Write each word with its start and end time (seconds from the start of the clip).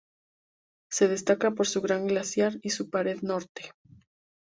Se 0.91 1.07
destaca 1.07 1.51
por 1.51 1.67
su 1.67 1.79
gran 1.79 2.07
glaciar 2.07 2.53
y 2.63 2.71
su 2.71 2.89
pared 2.89 3.21
Norte. 3.21 3.69